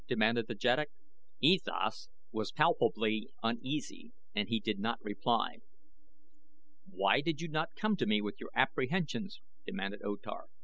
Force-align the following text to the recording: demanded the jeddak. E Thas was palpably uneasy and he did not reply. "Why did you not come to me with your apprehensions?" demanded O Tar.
demanded 0.07 0.47
the 0.47 0.55
jeddak. 0.55 0.89
E 1.41 1.59
Thas 1.59 2.09
was 2.31 2.51
palpably 2.51 3.29
uneasy 3.43 4.11
and 4.33 4.49
he 4.49 4.59
did 4.59 4.79
not 4.79 4.97
reply. 5.03 5.57
"Why 6.89 7.21
did 7.21 7.39
you 7.39 7.47
not 7.47 7.75
come 7.75 7.95
to 7.97 8.07
me 8.07 8.19
with 8.19 8.39
your 8.39 8.49
apprehensions?" 8.55 9.41
demanded 9.63 10.01
O 10.03 10.15
Tar. 10.15 10.47